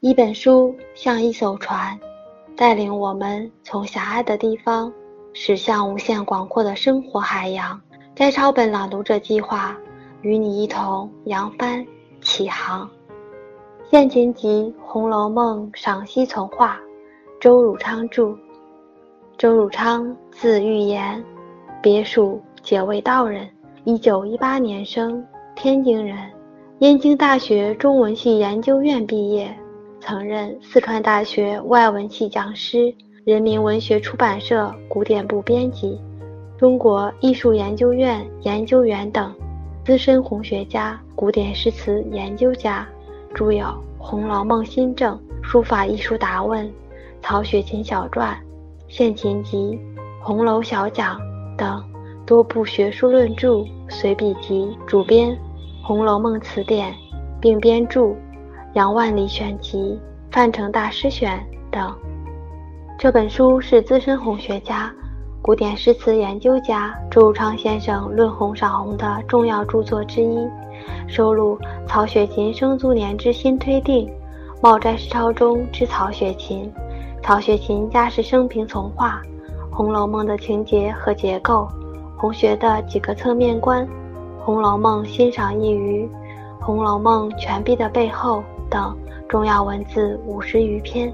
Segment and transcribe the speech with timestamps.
[0.00, 1.98] 一本书像一艘船，
[2.56, 4.90] 带领我们从狭隘的地方
[5.34, 7.78] 驶向无限广阔的生活海洋。
[8.14, 9.76] 摘抄本朗读者计划，
[10.22, 11.86] 与你一同扬帆
[12.22, 12.88] 起航。
[13.90, 16.80] 现前集《红楼梦》赏析从画，
[17.38, 18.34] 周汝昌著。
[19.36, 21.22] 周汝昌，字玉言，
[21.82, 23.46] 别属解味道人，
[23.84, 25.22] 一九一八年生，
[25.54, 26.16] 天津人，
[26.78, 29.54] 燕京大学中文系研究院毕业，
[30.00, 32.92] 曾任四川大学外文系讲师，
[33.24, 36.00] 人民文学出版社古典部编辑，
[36.58, 39.32] 中国艺术研究院研究员等，
[39.84, 42.88] 资深红学家、古典诗词研究家，
[43.34, 43.66] 著有
[43.98, 45.14] 《红楼梦新政》
[45.46, 46.66] 《书法艺术答问》
[47.22, 48.34] 《曹雪芹小传》。
[48.88, 49.78] 《现琴集》
[50.24, 51.20] 《红楼小讲》
[51.56, 51.84] 等
[52.26, 55.30] 多部学术论著、随笔集，主编
[55.84, 56.90] 《红楼梦词典》，
[57.38, 58.00] 并编著
[58.74, 59.78] 《杨万里选集》
[60.30, 61.38] 《范成大师选》
[61.72, 61.92] 等。
[62.96, 64.92] 这本书是资深红学家、
[65.42, 70.48] 古典诗词研究家周汝昌先生论红赏红的重要著作之一，
[71.08, 74.06] 收录曹雪芹生卒年之新推定，
[74.62, 76.72] 《茂斋诗钞》中之曹雪芹。
[77.24, 79.20] 曹雪芹家世生平从画，
[79.74, 81.66] 《红楼梦》的情节和结构，
[82.16, 83.84] 红学的几个侧面观，
[84.44, 86.08] 《红楼梦》欣赏一隅，
[86.64, 88.96] 《红楼梦》全壁的背后等
[89.28, 91.12] 重要文字五十余篇，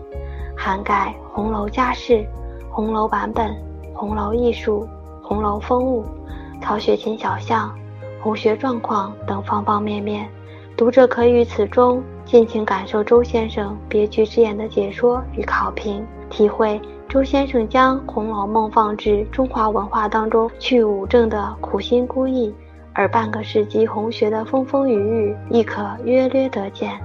[0.57, 2.25] 涵盖红楼家世、
[2.71, 3.57] 红楼版本、
[3.95, 4.87] 红楼艺术、
[5.23, 6.05] 红楼风物、
[6.63, 7.75] 曹雪芹小巷、
[8.23, 10.29] 红学状况等方方面面。
[10.77, 22.53] 读者可于此中尽情感受周先生别具之言的解说与考评，体会周先生将《红楼梦》放置中华文化当中去五正的苦心孤诣，
[22.93, 27.01] 而半个世纪红学的风风雨雨亦可约略得见。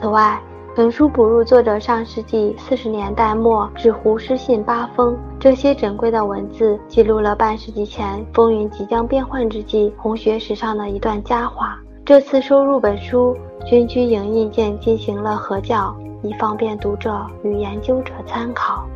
[0.00, 0.40] 此外，
[0.74, 11.78] 本书补入作者上世纪四十年代末至胡适信八封，这些珍贵的文字记录了半世纪前风云即将变幻之际红学史上的一段佳话。
[12.02, 18.86] 这次收入本书，均区影印件进行了合校，以方便读者与研究者参考。